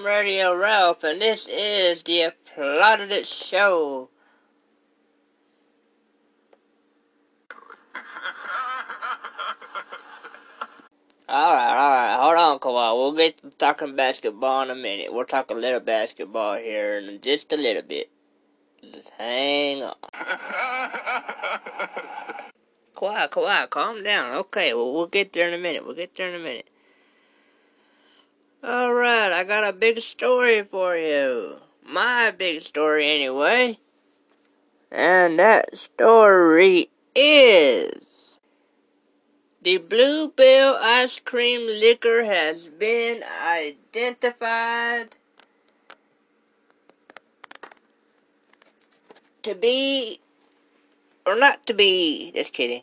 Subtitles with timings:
[0.00, 4.08] am Radio Ralph, and this is the Applauded It Show.
[11.28, 12.96] Alright, alright, hold on, Kawhi.
[12.96, 15.12] We'll get to talking basketball in a minute.
[15.12, 18.10] We'll talk a little basketball here in just a little bit.
[18.82, 19.94] Just hang on.
[22.94, 24.34] Quiet, quiet, calm down.
[24.36, 25.84] Okay, well, we'll get there in a minute.
[25.84, 26.69] We'll get there in a minute.
[28.62, 31.60] Alright, I got a big story for you.
[31.86, 33.78] My big story, anyway.
[34.90, 37.90] And that story is.
[39.62, 45.14] The Bluebell ice cream licker has been identified
[49.42, 50.20] to be,
[51.26, 52.82] or not to be, just kidding.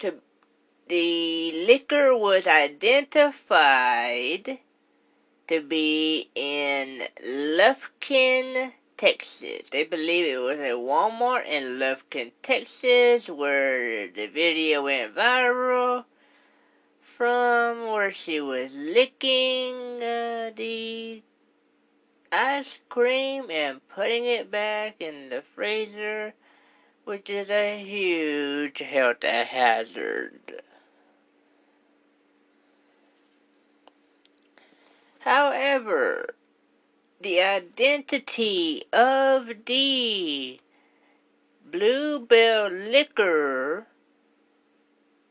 [0.00, 0.14] To,
[0.88, 4.58] the licker was identified
[5.46, 9.68] to be in Lufkin, Texas.
[9.70, 16.06] They believe it was a Walmart in Lufkin, Texas, where the video went viral
[17.16, 21.22] from where she was licking uh, the
[22.30, 26.34] ice cream and putting it back in the freezer,
[27.04, 30.62] which is a huge health hazard.
[35.20, 36.34] However,
[37.20, 40.60] the identity of the
[41.70, 43.86] Bluebell licker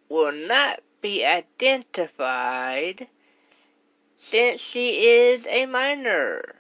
[0.10, 3.08] will not be identified
[4.20, 6.56] since she is a minor.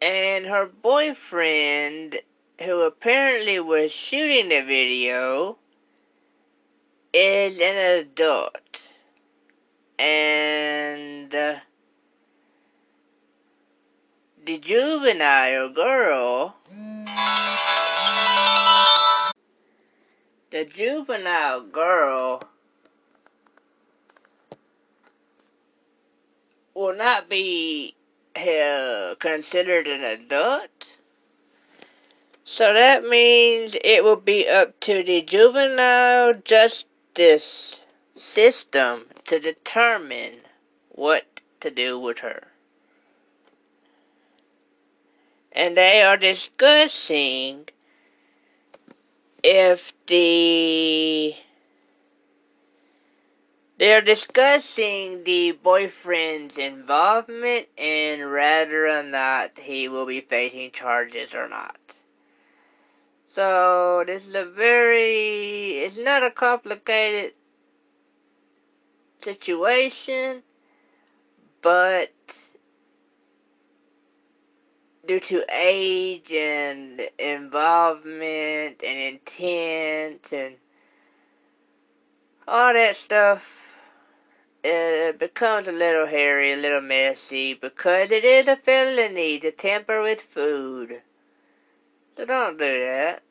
[0.00, 2.20] And her boyfriend,
[2.60, 5.56] who apparently was shooting the video,
[7.12, 8.93] is an adult
[9.98, 11.56] and uh,
[14.44, 16.56] the juvenile girl,
[20.50, 22.42] the juvenile girl
[26.74, 27.94] will not be
[28.36, 30.68] uh, considered an adult.
[32.44, 37.83] So that means it will be up to the juvenile justice
[38.16, 40.40] system to determine
[40.88, 42.48] what to do with her.
[45.52, 47.68] And they are discussing
[49.42, 51.34] if the
[53.78, 61.48] they're discussing the boyfriend's involvement and whether or not he will be facing charges or
[61.48, 61.76] not.
[63.28, 67.32] So this is a very it's not a complicated
[69.24, 70.42] situation,
[71.62, 72.12] but
[75.06, 80.56] due to age and involvement and intent and
[82.46, 83.42] all that stuff,
[84.62, 90.02] it becomes a little hairy, a little messy, because it is a felony to tamper
[90.02, 91.02] with food.
[92.16, 93.22] So don't do that.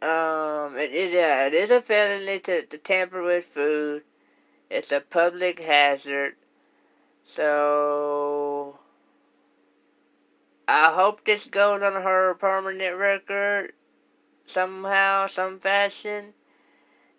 [0.00, 4.02] Um, it is, yeah, it is a felony to, to tamper with food.
[4.70, 6.36] It's a public hazard.
[7.24, 8.78] So
[10.66, 13.72] I hope this goes on her permanent record
[14.46, 16.34] somehow, some fashion.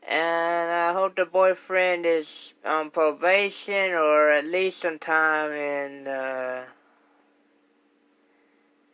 [0.08, 6.66] And I hope the boyfriend is on probation or at least some time in uh,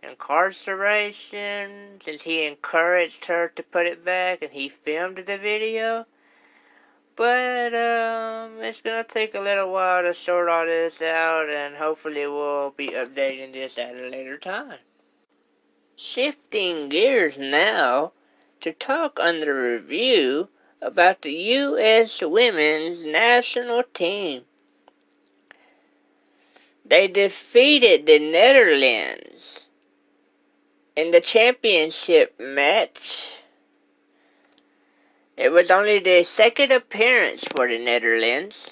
[0.01, 6.05] incarceration since he encouraged her to put it back and he filmed the video.
[7.15, 12.27] But um, it's gonna take a little while to sort all this out, and hopefully
[12.27, 14.79] we'll be updating this at a later time.
[15.95, 18.11] Shifting gears now
[18.59, 20.49] to talk on the review
[20.81, 22.19] about the U.S.
[22.21, 24.43] women's national team.
[26.83, 29.61] They defeated the Netherlands
[30.95, 33.34] in the championship match
[35.37, 38.71] it was only the second appearance for the Netherlands,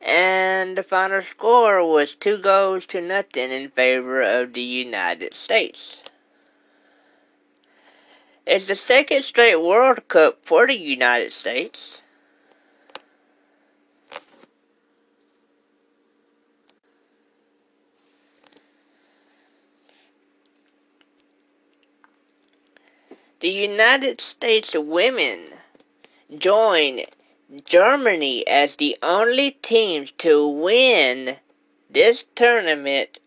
[0.00, 6.02] and the final score was two goals to nothing in favor of the United States.
[8.46, 12.02] It's the second straight World Cup for the United States.
[23.40, 25.55] The United States women
[26.34, 27.02] join
[27.64, 31.36] Germany as the only teams to win
[31.88, 33.18] this tournament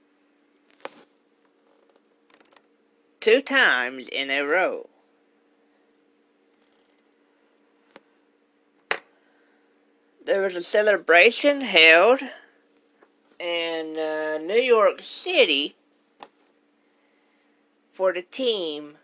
[3.21, 4.89] two times in a row.
[10.25, 12.21] There was a celebration held
[13.39, 15.75] in uh, New York City
[17.93, 18.97] for the team.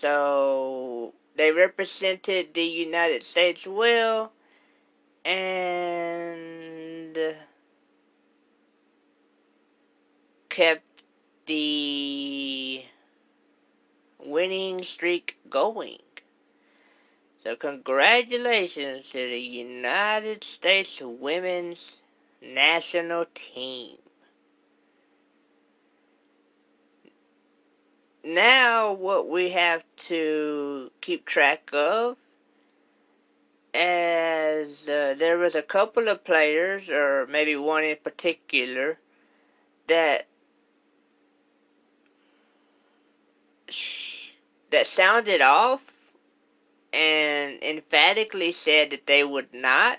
[0.00, 4.32] So they represented the United States well
[5.24, 7.18] and
[10.48, 11.02] kept
[11.46, 12.84] the
[14.18, 15.98] winning streak going.
[17.42, 21.92] So, congratulations to the United States women's
[22.42, 23.98] national team.
[28.26, 32.16] Now, what we have to keep track of
[33.72, 38.98] as uh, there was a couple of players, or maybe one in particular,
[39.86, 40.26] that
[44.72, 45.82] that sounded off
[46.92, 49.98] and emphatically said that they would not,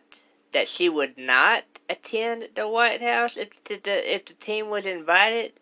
[0.51, 5.53] that she would not attend the White House if the if the team was invited.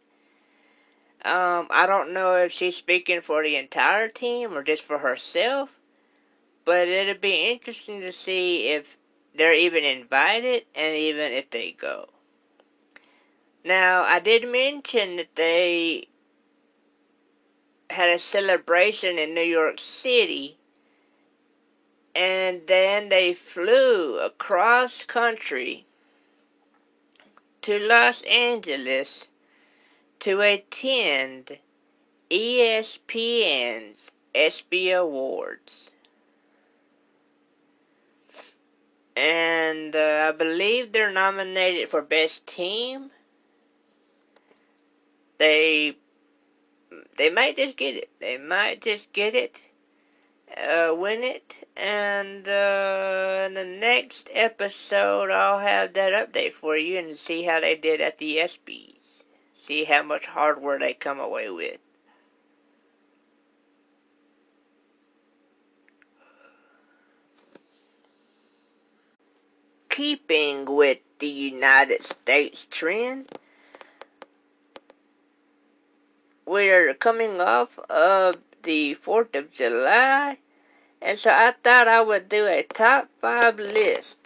[1.23, 5.69] Um, I don't know if she's speaking for the entire team or just for herself,
[6.65, 8.97] but it'll be interesting to see if
[9.35, 12.09] they're even invited and even if they go.
[13.63, 16.09] Now, I did mention that they
[17.89, 20.57] had a celebration in New York City
[22.15, 25.85] and then they flew across country
[27.61, 29.25] to Los Angeles
[30.21, 31.57] to attend
[32.31, 35.91] ESPN's ESPY Awards.
[39.15, 43.11] And uh, I believe they're nominated for Best Team.
[45.37, 45.97] They
[47.17, 48.09] they might just get it.
[48.19, 49.55] They might just get it
[50.55, 51.67] uh, win it.
[51.75, 57.59] And uh, in the next episode, I'll have that update for you and see how
[57.59, 58.94] they did at the ESPYs.
[59.65, 61.79] See how much hardware they come away with.
[69.89, 73.29] Keeping with the United States trend,
[76.45, 80.37] we're coming off of the 4th of July.
[81.01, 84.17] And so I thought I would do a top 5 list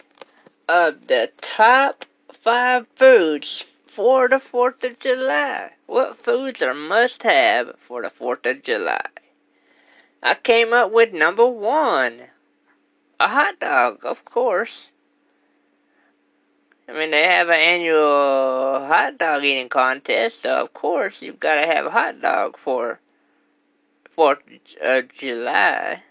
[0.68, 2.04] of the top
[2.42, 3.64] 5 foods
[4.00, 5.72] for the 4th of July.
[5.84, 9.04] What foods are must have for the 4th of July?
[10.22, 12.20] I came up with number 1.
[13.20, 14.86] A hot dog, of course.
[16.88, 21.56] I mean, they have an annual hot dog eating contest, so of course you've got
[21.56, 23.00] to have a hot dog for
[24.16, 24.38] 4th
[24.80, 26.04] of July.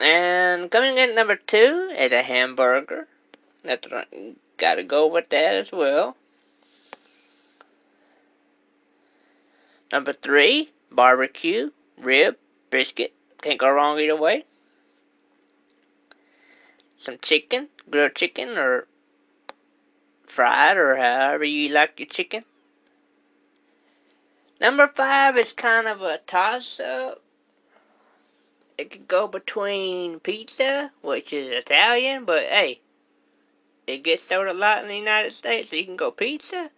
[0.00, 3.06] And coming in number two is a hamburger.
[3.64, 4.36] That's right.
[4.56, 6.16] Gotta go with that as well.
[9.92, 12.36] Number three, barbecue, rib,
[12.70, 13.12] brisket.
[13.42, 14.44] Can't go wrong either way.
[17.02, 18.86] Some chicken, grilled chicken, or
[20.26, 22.44] fried, or however you like your chicken.
[24.60, 27.22] Number five is kind of a toss up.
[28.76, 32.80] It could go between pizza, which is Italian, but hey,
[33.90, 36.70] it gets sold a lot in the United States, so you can go pizza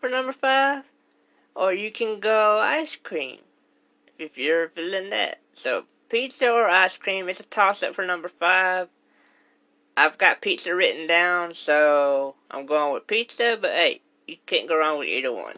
[0.00, 0.84] for number five,
[1.54, 3.38] or you can go ice cream
[4.18, 5.40] if you're feeling that.
[5.54, 8.88] So pizza or ice cream is a toss up for number five.
[9.96, 14.78] I've got pizza written down, so I'm going with pizza, but hey, you can't go
[14.78, 15.56] wrong with either one.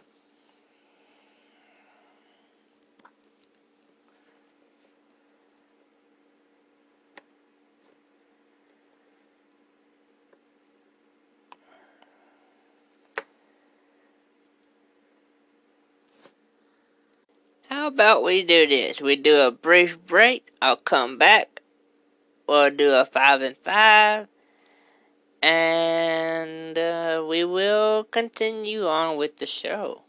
[17.83, 19.01] How about we do this?
[19.01, 20.51] We do a brief break.
[20.61, 21.59] I'll come back.
[22.47, 24.29] We'll do a five and five.
[25.41, 30.03] And uh, we will continue on with the show.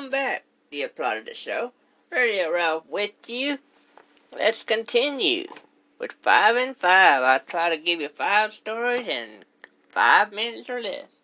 [0.00, 1.72] Welcome back, the applaud of the show.
[2.10, 3.58] Radio Ralph with you.
[4.32, 5.46] Let's continue
[5.98, 7.22] with five and five.
[7.22, 9.44] I'll try to give you five stories in
[9.90, 11.18] five minutes or less.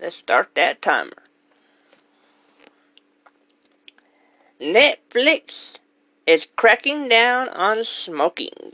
[0.00, 1.22] Let's start that timer.
[4.60, 5.76] Netflix
[6.26, 8.72] is cracking down on smoking.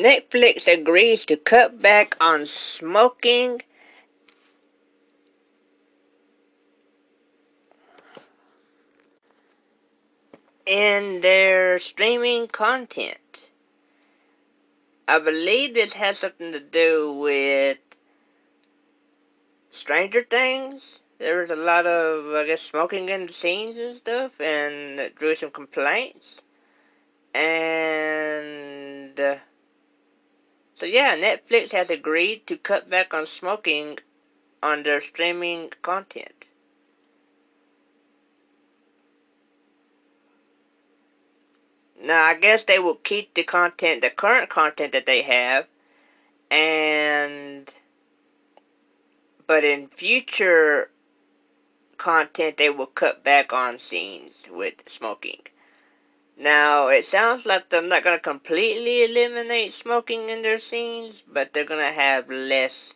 [0.00, 3.60] Netflix agrees to cut back on smoking
[10.64, 13.18] in their streaming content.
[15.06, 17.78] I believe this has something to do with
[19.70, 21.00] Stranger Things.
[21.18, 25.16] There was a lot of, I guess, smoking in the scenes and stuff, and it
[25.16, 26.40] drew some complaints.
[27.34, 29.36] And uh,
[30.80, 33.98] so, yeah, Netflix has agreed to cut back on smoking
[34.62, 36.46] on their streaming content.
[42.02, 45.66] Now, I guess they will keep the content, the current content that they have,
[46.50, 47.68] and
[49.46, 50.90] but in future
[51.98, 55.42] content, they will cut back on scenes with smoking.
[56.40, 61.52] Now, it sounds like they're not going to completely eliminate smoking in their scenes, but
[61.52, 62.94] they're going to have less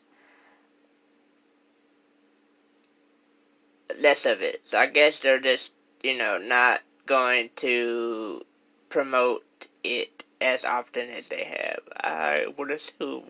[4.01, 4.63] less of it.
[4.71, 5.73] So I guess they're just,
[6.03, 8.47] you know, not going to
[8.89, 9.45] promote
[9.85, 11.81] it as often as they have.
[11.95, 13.29] I would assume.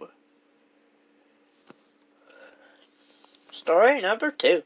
[3.51, 4.63] Story number two.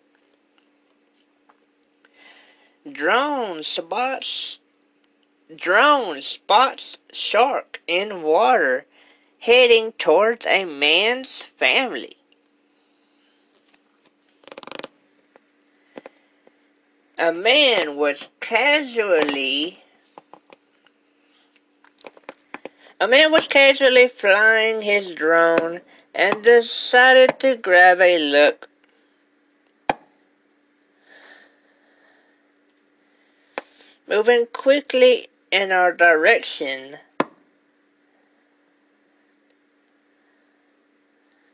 [2.93, 4.59] Drone spots
[5.55, 8.87] drone spots shark in water
[9.41, 12.17] heading towards a man's family.
[17.19, 19.83] A man was casually
[23.01, 28.69] A man was casually flying his drone and decided to grab a look.
[34.09, 36.99] Moving quickly in our direction.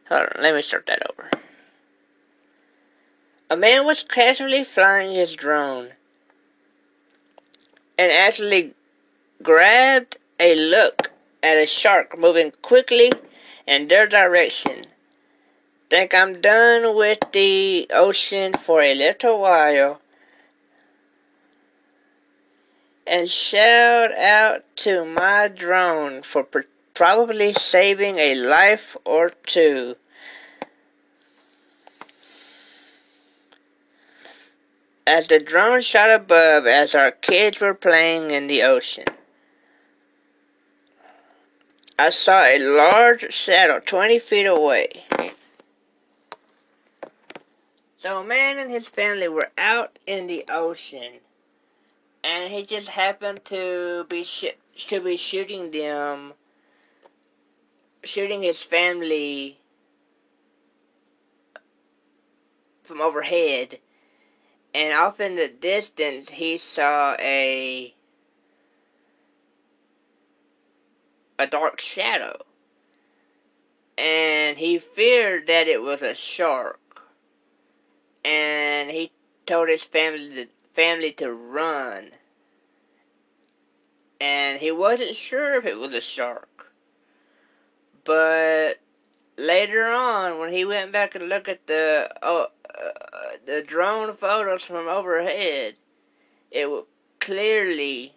[0.09, 1.31] Hold on, let me start that over.
[3.51, 5.91] A man was casually flying his drone
[7.99, 8.75] and actually
[9.43, 11.11] grabbed a look
[11.43, 13.13] at a shark moving quickly
[13.67, 14.83] in their direction.
[15.91, 20.01] Think I'm done with the ocean for a little while.
[23.07, 26.47] And shout out to my drone for
[26.95, 29.97] probably saving a life or two.
[35.07, 39.05] As the drone shot above as our kids were playing in the ocean.
[41.99, 45.05] I saw a large shadow 20 feet away.
[47.99, 51.21] So a man and his family were out in the ocean,
[52.25, 54.57] and he just happened to be sh-
[54.89, 56.33] to be shooting them,
[58.03, 59.59] shooting his family
[62.83, 63.79] from overhead,
[64.75, 67.95] and off in the distance he saw a
[71.39, 72.39] a dark shadow.
[73.97, 76.81] And he feared that it was a shark.
[78.25, 79.13] And he
[79.47, 82.11] told his family to, family to run.
[84.21, 86.73] And he wasn't sure if it was a shark.
[88.05, 88.81] But
[89.37, 92.87] later on, when he went back and looked at the uh, uh,
[93.47, 95.75] the drone photos from overhead,
[96.51, 96.85] it was
[97.21, 98.15] clearly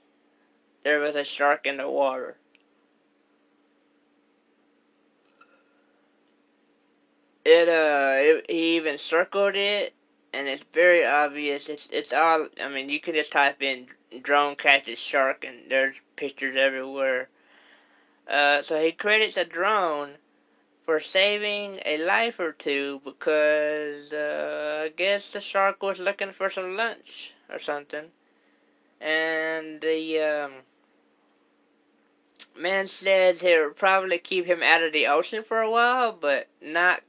[0.84, 2.38] there was a shark in the water.
[7.48, 9.94] it uh it, he even circled it
[10.38, 11.67] and it's very obvious.
[11.67, 13.88] It's it's all i mean you can just type in
[14.22, 17.29] drone catches shark and there's pictures everywhere.
[18.29, 20.12] Uh so he credits a drone
[20.86, 26.50] for saving a life or two because uh, I guess the shark was looking for
[26.50, 28.06] some lunch or something,
[29.01, 30.51] and the um,
[32.58, 37.01] man says he'll probably keep him out of the ocean for a while, but not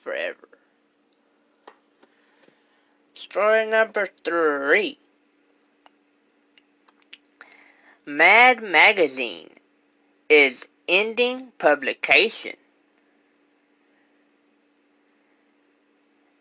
[0.00, 0.49] forever.
[3.20, 4.98] Story number three
[8.06, 9.50] Mad Magazine
[10.30, 12.56] is ending publication.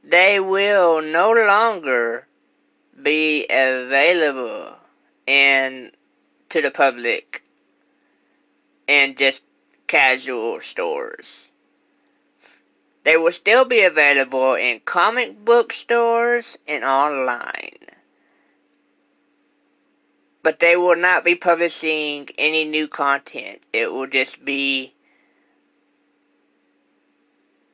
[0.02, 2.28] They will no longer
[3.04, 4.78] be available
[5.28, 5.92] in
[6.48, 7.44] to the public
[8.88, 9.42] in just
[9.88, 11.49] casual stores.
[13.04, 17.78] They will still be available in comic book stores and online.
[20.44, 23.62] But they will not be publishing any new content.
[23.74, 24.94] It will just be,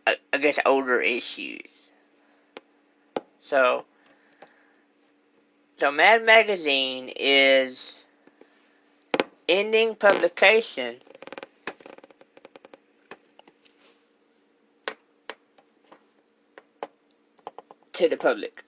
[0.05, 1.61] I guess, older issues.
[3.41, 3.85] So,
[5.77, 7.99] so Mad Magazine is
[9.47, 10.97] ending publication
[17.95, 18.63] to the public.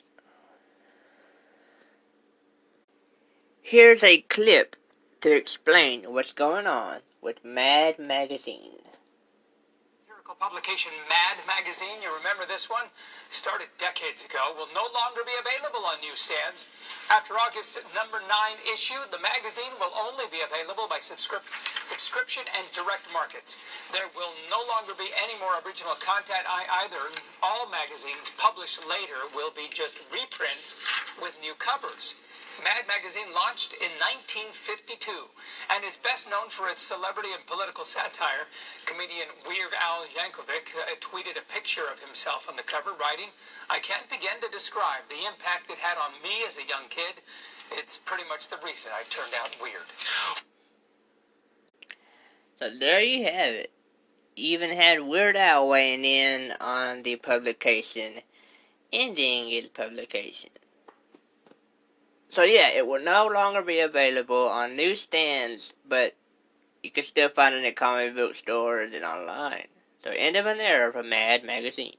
[3.61, 4.77] Here's a clip
[5.21, 8.79] to explain what's going on with Mad Magazine
[10.35, 12.91] publication Mad Magazine, you remember this one?
[13.31, 16.67] Started decades ago, will no longer be available on newsstands.
[17.07, 18.27] After August number 9
[18.67, 21.47] issue, the magazine will only be available by subscrip-
[21.87, 23.55] subscription and direct markets.
[23.95, 27.15] There will no longer be any more original content either.
[27.39, 30.75] All magazines published later will be just reprints
[31.15, 32.19] with new covers.
[32.63, 35.29] Mad Magazine launched in 1952
[35.69, 38.49] and is best known for its celebrity and political satire.
[38.85, 43.29] Comedian Weird Al Yankovic uh, tweeted a picture of himself on the cover, writing,
[43.69, 47.21] I can't begin to describe the impact it had on me as a young kid.
[47.71, 49.85] It's pretty much the reason I turned out weird.
[52.59, 53.71] So there you have it.
[54.35, 58.21] Even had Weird Al weighing in on the publication,
[58.93, 60.49] ending its publication.
[62.37, 66.13] So yeah, it will no longer be available on newsstands, but
[66.83, 69.65] you can still find it in comic book stores and online.
[70.03, 71.95] So end of an era for Mad Magazine.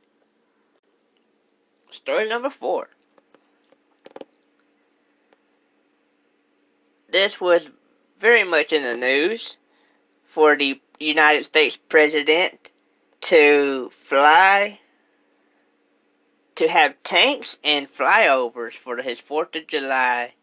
[1.91, 2.91] Story number four.
[7.11, 7.63] This was
[8.21, 9.57] very much in the news
[10.25, 12.71] for the United States President
[13.23, 14.79] to fly
[16.59, 20.35] to have tanks and flyovers for his 4th of July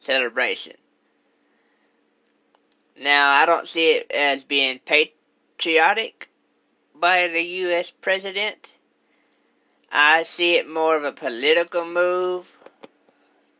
[0.00, 0.76] celebration.
[2.98, 6.30] Now, I don't see it as being patriotic
[6.98, 7.92] by the U.S.
[8.00, 8.70] president.
[9.90, 12.46] I see it more of a political move,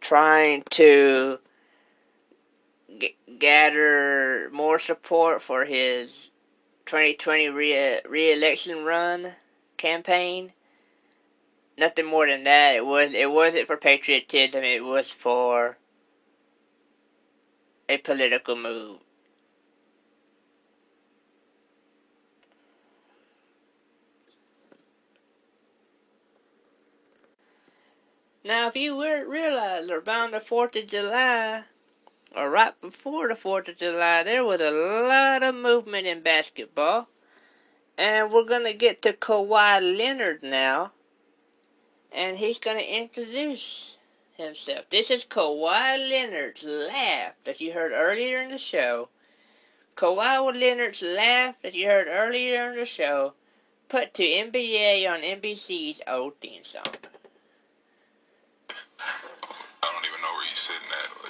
[0.00, 1.38] trying to
[2.98, 6.30] g- gather more support for his
[6.86, 9.32] 2020 re- re-election run
[9.76, 10.54] campaign
[11.76, 12.76] nothing more than that.
[12.76, 14.62] It was it wasn't for patriotism.
[14.64, 15.78] It was for
[17.88, 18.98] a political move.
[28.44, 31.62] Now, if you were realize around the 4th of July,
[32.34, 37.08] or right before the 4th of July, there was a lot of movement in basketball.
[37.96, 40.90] And we're to get to Kawhi Leonard now
[42.14, 43.98] and he's going to introduce
[44.36, 44.84] himself.
[44.90, 49.08] This is Kawhi Leonard's laugh that you heard earlier in the show.
[49.96, 53.34] Kawhi Leonard's laugh that you heard earlier in the show,
[53.88, 56.82] put to NBA on NBC's old theme song.
[58.98, 61.21] I don't even know where he's sitting at.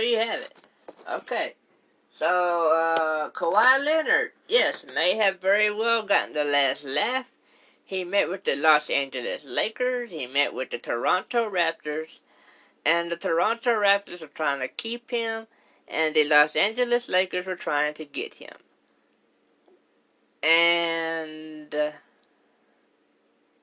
[0.00, 0.52] There you have it.
[1.10, 1.54] Okay.
[2.10, 7.30] So, uh, Kawhi Leonard, yes, may have very well gotten the last laugh.
[7.84, 12.18] He met with the Los Angeles Lakers, he met with the Toronto Raptors,
[12.84, 15.46] and the Toronto Raptors were trying to keep him,
[15.88, 18.56] and the Los Angeles Lakers were trying to get him.
[20.42, 21.74] And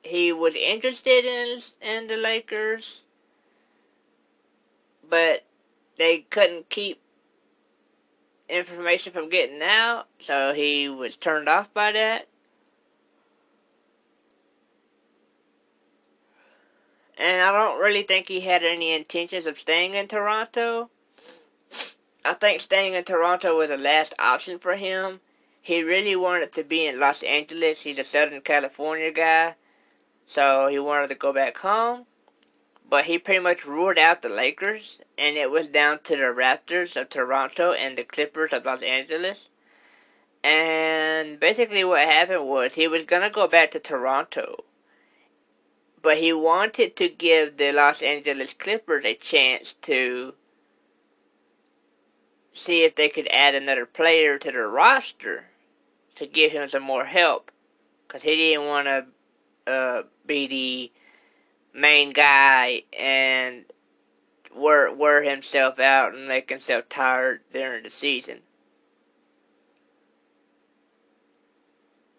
[0.03, 3.01] he was interested in in the Lakers,
[5.09, 5.46] but
[5.97, 7.01] they couldn't keep
[8.49, 12.27] information from getting out, so he was turned off by that.
[17.17, 20.89] And I don't really think he had any intentions of staying in Toronto.
[22.23, 25.21] I think staying in Toronto was the last option for him.
[25.61, 27.81] He really wanted to be in Los Angeles.
[27.81, 29.55] He's a Southern California guy.
[30.27, 32.05] So he wanted to go back home.
[32.89, 36.95] But he pretty much ruled out the Lakers, and it was down to the Raptors
[36.95, 39.49] of Toronto and the Clippers of Los Angeles.
[40.43, 44.63] And basically, what happened was he was gonna go back to Toronto,
[46.01, 50.35] but he wanted to give the Los Angeles Clippers a chance to
[52.53, 55.47] see if they could add another player to their roster
[56.15, 57.51] to give him some more help,
[58.07, 60.91] because he didn't want to uh, be the
[61.77, 63.65] main guy and
[64.53, 68.39] wear wear himself out and make himself tired during the season.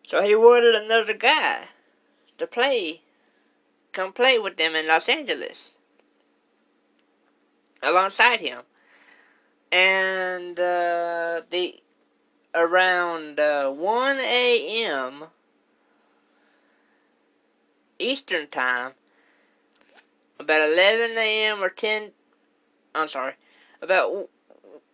[0.06, 1.64] So he wanted another guy
[2.38, 3.02] to play,
[3.92, 5.72] come play with them in Los Angeles,
[7.82, 8.62] alongside him.
[9.70, 11.82] And uh, the
[12.54, 15.24] around uh, 1 a.m.
[17.98, 18.92] Eastern time,
[20.38, 21.62] about 11 a.m.
[21.62, 22.10] or 10,
[22.94, 23.34] I'm sorry,
[23.82, 24.28] about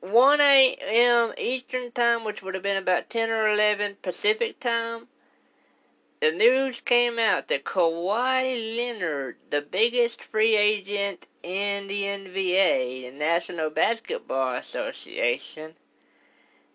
[0.00, 1.32] 1 a.m.
[1.38, 5.06] Eastern Time, which would have been about 10 or 11 Pacific Time,
[6.20, 13.18] the news came out that Kawhi Leonard, the biggest free agent in the NBA, the
[13.18, 15.74] National Basketball Association,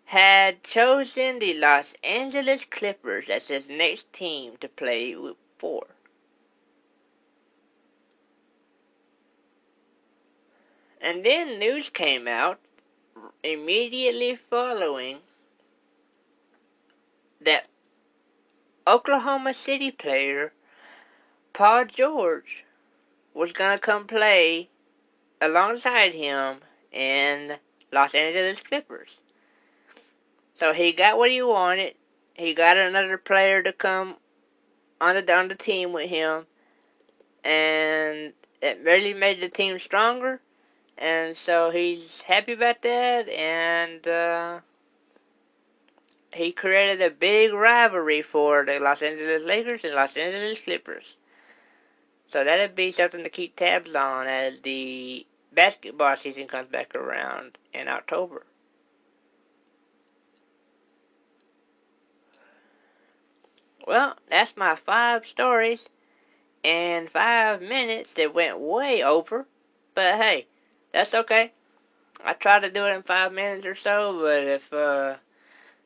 [0.06, 5.16] had chosen the Los Angeles Clippers as his next team to play
[5.58, 5.88] for.
[11.02, 12.60] And then news came out
[13.44, 15.20] immediately following
[17.42, 17.68] that
[18.86, 20.54] Oklahoma City player
[21.54, 22.66] Paul George
[23.34, 24.70] was going to come play
[25.42, 26.58] alongside him
[26.92, 27.58] in
[27.92, 29.10] Los Angeles Clippers.
[30.56, 31.96] So he got what he wanted.
[32.34, 34.16] He got another player to come
[35.00, 36.46] on the on the team with him,
[37.44, 40.42] and it really made the team stronger
[41.00, 44.60] and so he's happy about that, and uh,
[46.34, 51.16] he created a big rivalry for the Los Angeles Lakers and Los Angeles Clippers.
[52.32, 57.58] So that'd be something to keep tabs on as the basketball season comes back around
[57.74, 58.46] in October.
[63.88, 65.86] Well, that's my five stories
[66.62, 69.48] in five minutes that went way over.
[69.96, 70.46] But hey,
[70.94, 71.52] that's okay.
[72.24, 75.16] I try to do it in five minutes or so, but if uh,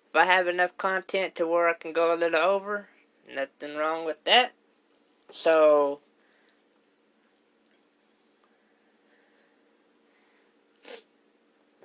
[0.09, 2.87] if I have enough content to where I can go a little over,
[3.33, 4.53] nothing wrong with that.
[5.31, 5.99] So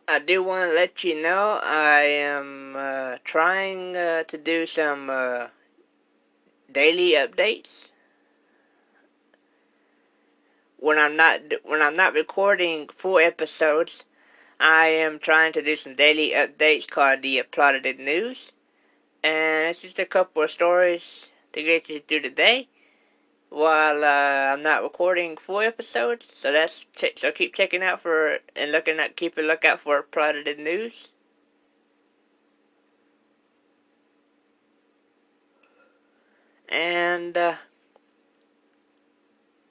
[0.07, 5.11] I do want to let you know I am uh, trying uh, to do some
[5.11, 5.48] uh,
[6.72, 7.88] daily updates
[10.79, 14.05] when I'm not when I'm not recording full episodes,
[14.61, 18.53] I am trying to do some daily updates called the Applauded News,
[19.23, 22.69] and it's just a couple of stories to get you through the day
[23.51, 26.27] while uh, I'm not recording full episodes.
[26.35, 26.85] So that's
[27.17, 31.09] so keep checking out for and looking at keep a lookout for Applauded News.
[36.69, 37.55] And uh,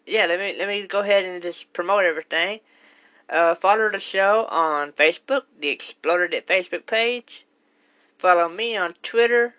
[0.08, 2.62] yeah, let me let me go ahead and just promote everything.
[3.30, 7.46] Uh, follow the show on Facebook, the Exploded It Facebook page.
[8.18, 9.56] Follow me on Twitter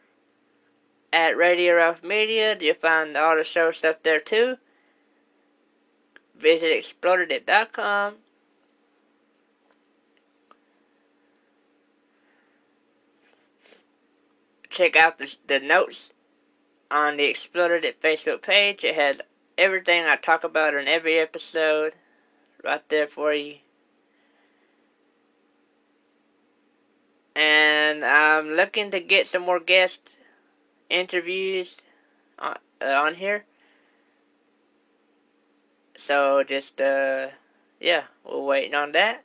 [1.13, 2.57] at Radio Ralph Media.
[2.59, 4.57] You'll find all the show stuff there too.
[6.39, 8.15] Visit explodedit.com.
[14.71, 16.11] Check out the, the notes
[16.91, 18.85] on the Exploded It Facebook page.
[18.85, 19.19] It has
[19.59, 21.93] everything I talk about in every episode
[22.65, 23.57] right there for you.
[27.35, 30.01] And I'm looking to get some more guest
[30.89, 31.77] interviews
[32.39, 33.45] on, uh, on here.
[35.97, 37.29] So just, uh,
[37.81, 39.25] yeah, we're waiting on that.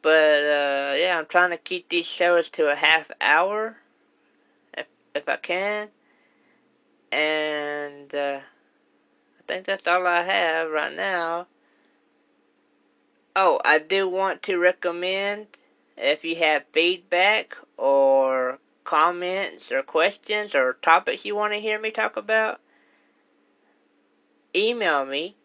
[0.00, 3.78] But, uh, yeah, I'm trying to keep these shows to a half hour
[4.76, 5.88] if, if I can.
[7.12, 8.40] And, uh,
[9.52, 11.46] think that's all I have right now.
[13.36, 15.48] Oh, I do want to recommend
[15.96, 21.90] if you have feedback or comments or questions or topics you want to hear me
[21.90, 22.60] talk about,
[24.54, 25.36] email me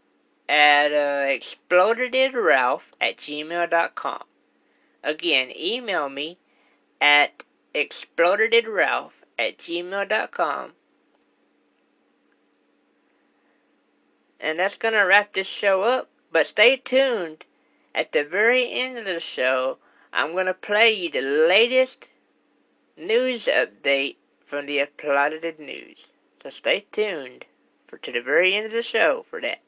[0.48, 4.24] at uh, explodedidralph at gmail.com.
[5.04, 6.38] Again, email me
[7.02, 7.44] at
[7.76, 10.72] explodedidralph at gmail.com
[14.40, 16.10] And that's gonna wrap this show up.
[16.32, 17.46] But stay tuned.
[17.96, 19.80] At the very end of the show,
[20.14, 22.06] I'm going to play you the latest
[22.96, 26.06] news update from the Applauded News.
[26.44, 27.46] So stay tuned
[27.88, 29.62] for to the very end of the show for that.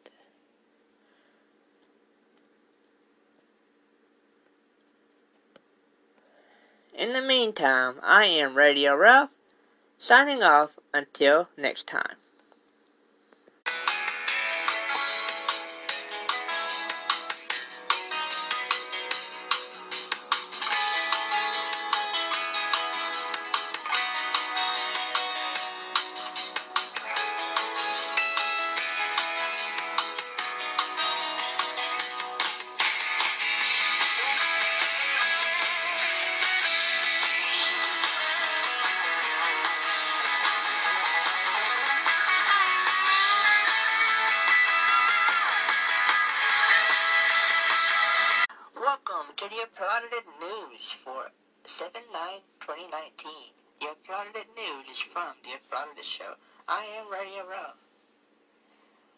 [6.93, 9.29] In the meantime, I am Radio Ralph,
[9.97, 12.18] signing off until next time.
[54.99, 56.35] News is from The Applauded Show.
[56.67, 57.79] I am Radio Ralph.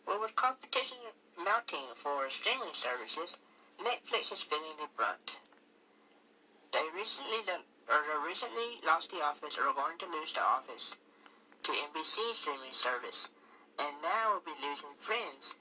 [0.05, 0.97] Well, with competition
[1.33, 3.37] mounting for streaming services,
[3.81, 5.41] Netflix is feeling the brunt.
[6.69, 7.41] They recently,
[7.89, 10.93] or they recently lost The Office or are going to lose The Office
[11.65, 13.29] to NBC streaming service,
[13.81, 15.57] and now will be losing Friends,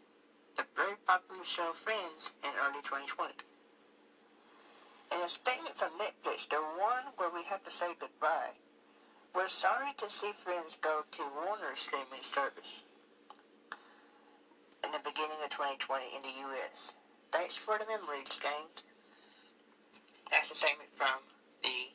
[0.57, 3.41] the very popular show Friends, in early 2020.
[5.17, 8.61] In a statement from Netflix, the one where we have to say goodbye,
[9.35, 12.83] we're sorry to see Friends go to Warner streaming service
[14.85, 16.93] in the beginning of 2020 in the U.S.
[17.33, 18.69] Thanks for the memories, gang.
[20.31, 21.23] That's a statement from
[21.63, 21.95] the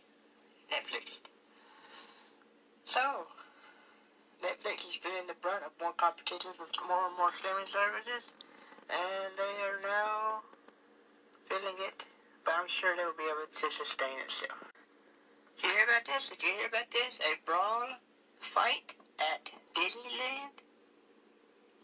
[0.71, 1.23] Netflix.
[2.85, 3.31] So,
[4.43, 8.27] Netflix is feeling the brunt of more competition with more and more streaming services,
[8.87, 10.45] and they are now
[11.47, 12.05] feeling it
[12.45, 14.64] but I'm sure they will be able to sustain itself.
[16.05, 16.29] Did you hear about this?
[16.29, 17.17] Did you hear about this?
[17.17, 17.97] A brawl
[18.39, 20.53] fight at Disneyland?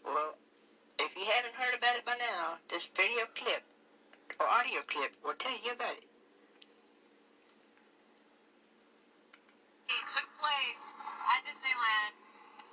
[0.04, 0.38] Well,
[0.98, 3.66] if you haven't heard about it by now, this video clip
[4.38, 6.06] or audio clip will tell you about it.
[9.90, 10.84] It took place
[11.26, 12.14] at Disneyland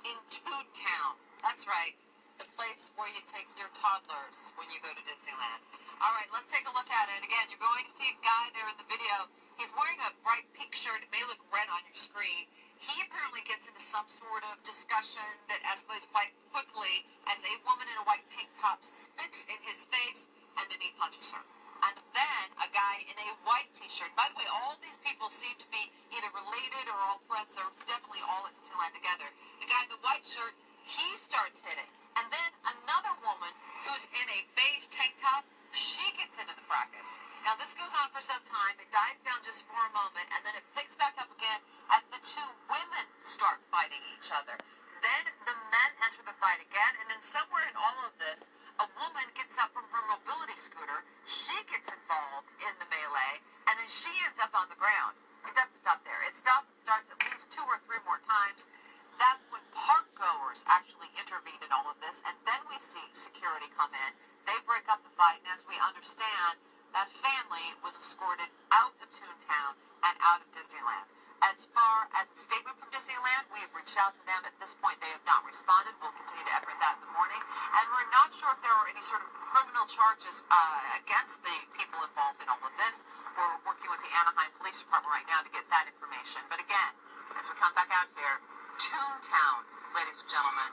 [0.06, 1.18] in Toontown.
[1.42, 1.98] That's right
[2.40, 5.60] the place where you take your toddlers when you go to Disneyland.
[6.00, 7.20] All right, let's take a look at it.
[7.20, 9.28] Again, you're going to see a guy there in the video.
[9.60, 11.04] He's wearing a bright pink shirt.
[11.04, 12.48] It may look red on your screen.
[12.80, 17.84] He apparently gets into some sort of discussion that escalates quite quickly as a woman
[17.84, 21.44] in a white tank top spits in his face and then he punches her.
[21.84, 24.16] And then a guy in a white t-shirt.
[24.16, 27.52] By the way, all these people seem to be either related or all friends.
[27.52, 29.28] They're definitely all at Disneyland together.
[29.60, 30.56] The guy in the white shirt,
[30.88, 31.92] he starts hitting.
[32.16, 33.52] And then another woman
[33.84, 35.44] who's in a beige tank top,
[35.76, 37.29] she gets into the fracas.
[37.40, 38.76] Now this goes on for some time.
[38.76, 42.04] It dies down just for a moment, and then it picks back up again as
[42.12, 44.60] the two women start fighting each other.
[45.00, 48.44] Then the men enter the fight again, and then somewhere in all of this,
[48.76, 51.00] a woman gets up from her mobility scooter.
[51.24, 55.16] She gets involved in the melee, and then she ends up on the ground.
[55.48, 56.20] It doesn't stop there.
[56.28, 58.68] It stops and starts at least two or three more times.
[59.16, 63.72] That's when park goers actually intervene in all of this, and then we see security
[63.72, 64.12] come in.
[64.44, 66.60] They break up the fight, and as we understand,
[66.92, 69.72] that family was escorted out of Toontown
[70.02, 71.06] and out of Disneyland.
[71.40, 74.44] As far as a statement from Disneyland, we have reached out to them.
[74.44, 75.96] At this point, they have not responded.
[75.96, 77.40] We'll continue to effort that in the morning.
[77.40, 81.56] And we're not sure if there are any sort of criminal charges uh, against the
[81.80, 82.92] people involved in all of this.
[83.40, 86.44] We're working with the Anaheim Police Department right now to get that information.
[86.52, 86.92] But again,
[87.40, 88.36] as we come back out here,
[88.76, 89.64] Toontown,
[89.96, 90.70] ladies and gentlemen,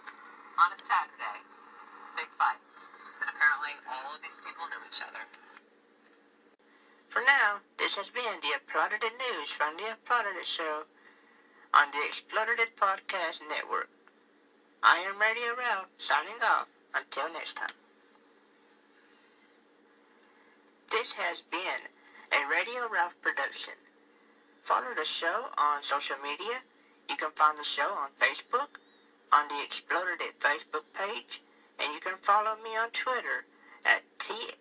[0.59, 1.47] on a Saturday.
[2.19, 2.91] Big fights.
[3.23, 5.23] And apparently all of these people knew each other.
[7.09, 10.83] For now, this has been the Applauded News from the Applauded Show
[11.73, 13.89] on the Exploded Podcast Network.
[14.83, 16.67] I am Radio Ralph, signing off.
[16.95, 17.77] Until next time.
[20.89, 21.91] This has been
[22.33, 23.75] a Radio Ralph production.
[24.63, 26.63] Follow the show on social media
[27.09, 28.83] you can find the show on Facebook,
[29.31, 31.39] on the Exploded Facebook page,
[31.79, 33.47] and you can follow me on Twitter
[33.85, 34.59] at T,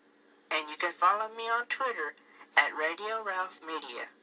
[0.50, 2.14] and you can follow me on Twitter
[2.56, 4.15] at Radio Ralph Media.